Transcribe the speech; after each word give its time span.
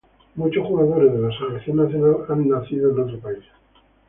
Muchos 0.33 0.65
jugadores 0.65 1.13
de 1.13 1.19
la 1.19 1.37
selección 1.37 1.77
nacional 1.77 2.25
son 2.25 2.49
nacidos 2.49 2.91
en 2.97 3.03
otro 3.03 3.19
país. 3.19 3.43